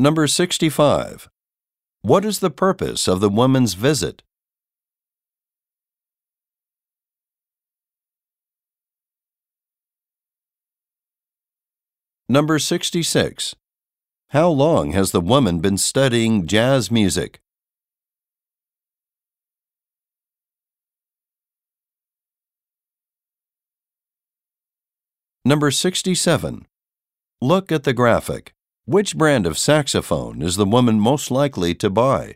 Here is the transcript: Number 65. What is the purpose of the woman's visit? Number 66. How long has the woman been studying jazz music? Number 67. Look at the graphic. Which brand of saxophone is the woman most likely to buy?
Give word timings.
Number 0.00 0.26
65. 0.26 1.28
What 2.02 2.24
is 2.24 2.40
the 2.40 2.50
purpose 2.50 3.06
of 3.06 3.20
the 3.20 3.28
woman's 3.28 3.74
visit? 3.74 4.24
Number 12.28 12.58
66. 12.58 13.54
How 14.30 14.48
long 14.48 14.90
has 14.92 15.12
the 15.12 15.20
woman 15.20 15.60
been 15.60 15.78
studying 15.78 16.48
jazz 16.48 16.90
music? 16.90 17.40
Number 25.44 25.70
67. 25.70 26.66
Look 27.40 27.70
at 27.70 27.84
the 27.84 27.92
graphic. 27.92 28.54
Which 28.86 29.16
brand 29.16 29.46
of 29.46 29.56
saxophone 29.56 30.42
is 30.42 30.56
the 30.56 30.66
woman 30.66 31.00
most 31.00 31.30
likely 31.30 31.74
to 31.76 31.88
buy? 31.88 32.34